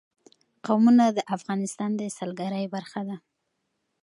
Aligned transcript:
قومونه 0.65 1.05
د 1.11 1.19
افغانستان 1.35 1.91
د 1.95 2.01
سیلګرۍ 2.17 2.65
برخه 2.75 3.01
ده. 3.07 3.15